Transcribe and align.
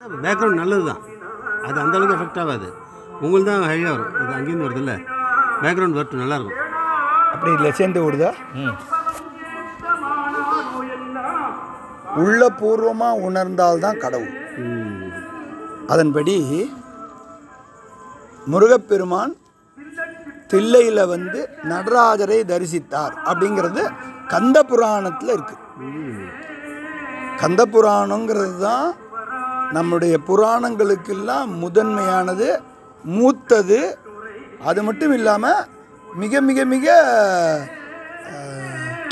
Background 0.00 0.60
நல்லது 0.60 0.84
தான் 0.88 1.02
அது 1.66 1.78
அந்த 1.82 1.94
அளவுக்கு 1.96 2.16
எஃபெக்ட் 2.16 2.40
ஆகாது. 2.42 2.68
உங்களுக்கு 3.20 3.46
தான் 3.48 3.62
ஹையாக 3.68 3.92
வரும். 3.94 4.10
இது 4.16 4.34
அங்கேருந்து 4.36 4.66
வருதுல்ல? 4.66 4.94
பேக்ரவுண்ட் 5.62 5.96
வரட்டும் 5.98 6.22
நல்லாயிருக்கும். 6.22 6.62
அப்படி 7.32 7.50
இல்லை 7.56 7.70
சேர்ந்து 7.78 8.00
விடுதா 8.04 8.30
ம். 8.58 8.74
உள்ளபூர்வமாக 12.20 13.22
உணர்ந்தால்தான் 13.26 14.02
கடவுள். 14.04 14.34
அதன்படி 15.88 16.34
முருகப்பெருமான் 18.46 19.32
தில்லையில் 20.50 21.10
வந்து 21.12 21.40
நடராஜரை 21.70 22.38
தரிசித்தார் 22.50 23.14
அப்படிங்கிறது 23.28 23.82
கந்த 24.28 24.58
புராணத்தில் 24.70 25.32
இருக்கு. 25.36 25.56
கந்த 27.42 27.62
புராணங்கிறது 27.72 28.56
தான் 28.62 28.86
நம்முடைய 29.74 30.14
புராணங்களுக்கெல்லாம் 30.28 31.50
முதன்மையானது 31.62 32.48
மூத்தது. 33.16 33.80
அது 34.70 34.80
மட்டும் 34.82 35.12
இல்லாமல் 35.12 35.64
மிக 36.22 36.40
மிக 36.48 36.64
மிக 36.74 36.94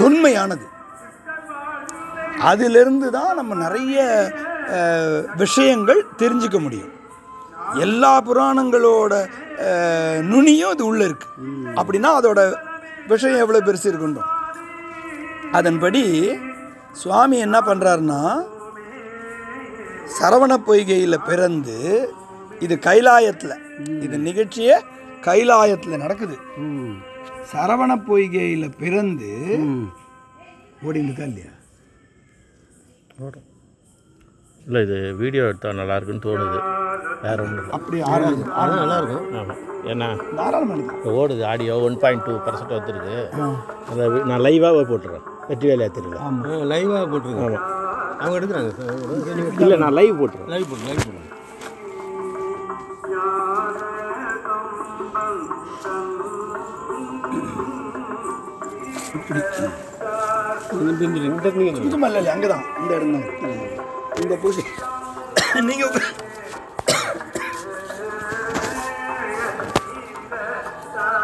தொன்மையானது. 0.00 0.66
அதிலிருந்து 2.50 3.08
தான் 3.16 3.38
நம்ம 3.38 3.54
நிறைய 3.54 3.98
விஷயங்கள் 5.42 6.00
தெரிஞ்சுக்க 6.22 6.58
முடியும். 6.62 6.92
எல்லா 7.86 8.12
புராணங்களோட 8.28 9.12
நுனியும் 10.30 10.72
இது 10.74 10.84
உள்ளே 10.90 11.04
இருக்கு. 11.08 11.28
அப்படின்னா 11.78 12.10
அதோட 12.18 12.40
விஷயம் 13.12 13.42
எவ்வளோ 13.44 13.60
பெருசு 13.66 13.86
இருக்குன்றோம். 13.90 14.32
அதன்படி 15.58 16.02
சுவாமி 17.02 17.36
என்ன 17.46 17.58
பண்ணுறாருன்னா 17.60 18.20
சரவண 20.12 20.52
பொய்கையில் 20.66 21.24
பிறந்து 21.24 21.76
இது 22.60 22.74
கைலாயத்தில் 22.78 23.54
இது 24.02 24.16
நிகழ்ச்சியே 24.18 24.76
கைலாயத்தில் 25.26 26.00
நடக்குது. 26.00 26.36
ம். 26.58 26.94
சரவண 27.52 27.92
பொய்கையில் 28.08 28.68
பிறந்து 28.78 29.30
இருக்கா 31.02 31.24
இல்லையா? 31.24 31.52
இல்லை 34.64 34.80
இது 34.82 34.96
வீடியோ 35.12 35.42
எடுத்தால் 35.44 35.78
நல்லா 35.80 35.96
இருக்குன்னு 35.96 36.26
தோணுது. 36.26 36.58
வேற 37.22 37.36
ஒன்றும் 37.42 37.70
அப்படி 37.70 37.98
ஆனால் 38.10 38.36
நல்லாயிருக்கும் 38.74 39.36
ஆமாம் 39.40 39.60
ஏன்னா 39.84 40.08
தாராளமாக 40.36 41.12
ஓடுது 41.14 41.42
audio 41.44 41.74
one 41.86 41.96
point 42.02 42.24
two 42.26 42.34
percent 42.46 42.76
வந்துருக்கு 42.76 43.16
அதை 43.90 44.04
நான் 44.24 44.44
லைவாகவே 44.46 44.84
போட்டுறேன். 44.90 45.24
வெற்றி 45.48 45.66
வேலையா 45.70 45.90
தெரியல. 45.90 46.18
லைவாக 46.72 47.04
போட்டிருக்காங்க 47.06 47.58
அவங்க 48.24 48.38
எடுக்கிறாங்க 48.38 48.70
இல்லை 49.62 49.76
நான் 49.82 49.96
லைவ் 49.98 50.18
போட்டுறேன். 50.20 50.48
லைவ் 50.52 50.68
போட்டு 50.70 50.88
லைவ் 50.88 51.02
இது 61.80 61.96
மல்ல 62.02 62.18
இல்லை 62.20 62.32
அங்கே 62.34 62.48
தான் 62.48 62.64
இந்த 62.80 62.92
இடம் 62.96 63.14
தான் 63.14 63.26
இந்த 64.22 64.34
பூசி 64.42 64.62
நீங்கள் 65.66 65.92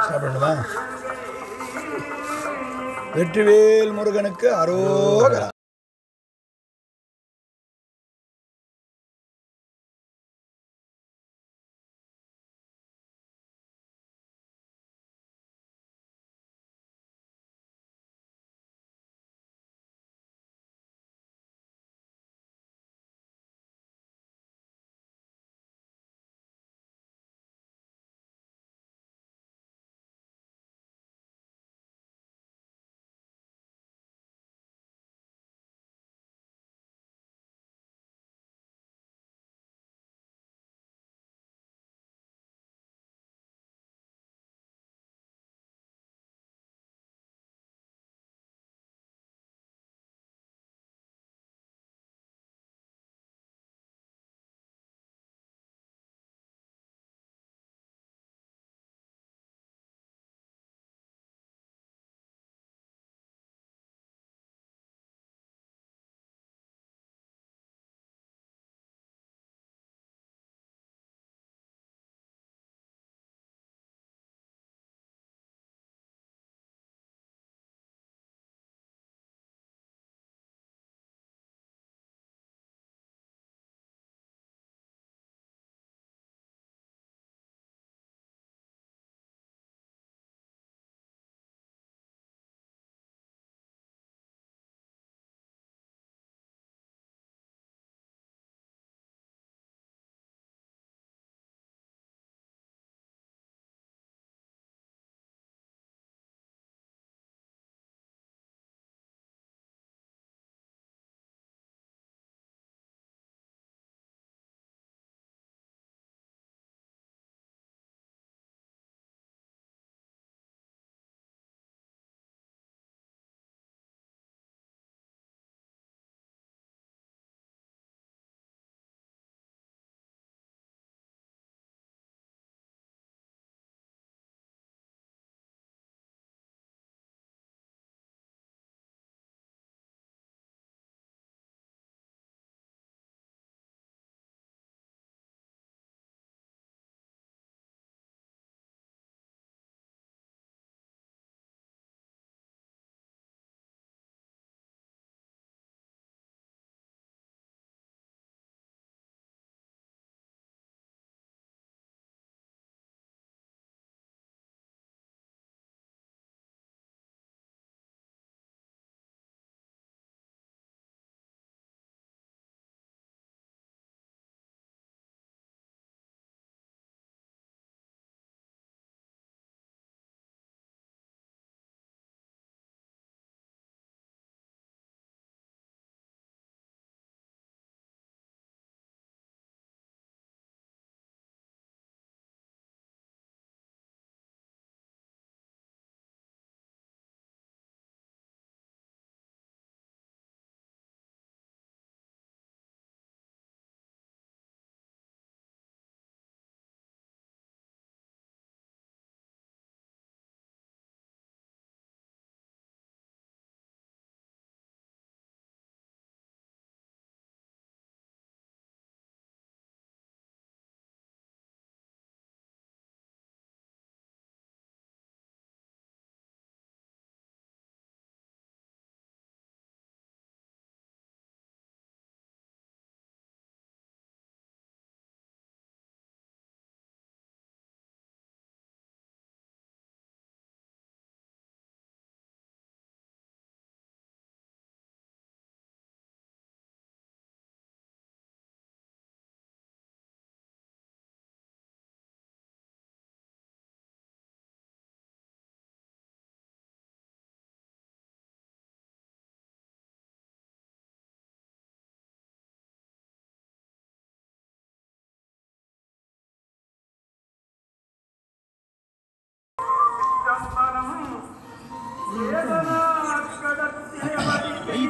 சாப்பிடணுமா? 0.04 0.50
வெற்றிவேல் 3.14 3.94
முருகனுக்கு 3.96 4.48
அரோகரா. 4.60 5.46